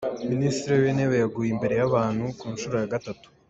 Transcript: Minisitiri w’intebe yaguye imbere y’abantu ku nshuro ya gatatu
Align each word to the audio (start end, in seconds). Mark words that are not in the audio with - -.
Minisitiri 0.31 0.81
w’intebe 0.83 1.15
yaguye 1.21 1.49
imbere 1.51 1.73
y’abantu 1.79 2.25
ku 2.39 2.45
nshuro 2.53 2.75
ya 2.81 2.91
gatatu 2.93 3.27